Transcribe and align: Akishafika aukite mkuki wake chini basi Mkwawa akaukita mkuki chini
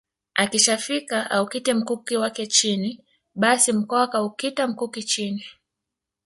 Akishafika 0.35 1.19
aukite 1.31 1.73
mkuki 1.73 2.17
wake 2.17 2.47
chini 2.47 3.03
basi 3.35 3.73
Mkwawa 3.73 4.03
akaukita 4.03 4.67
mkuki 4.67 5.03
chini 5.03 5.45